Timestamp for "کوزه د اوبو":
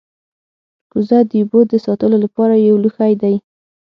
0.91-1.59